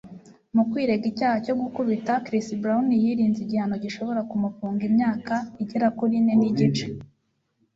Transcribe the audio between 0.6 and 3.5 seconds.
kwirega icyaha cyo gukubita, Chris Brown yirinze